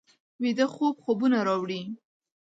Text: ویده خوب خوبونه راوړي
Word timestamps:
ویده 0.41 0.65
خوب 0.75 0.95
خوبونه 1.03 1.39
راوړي 1.47 1.81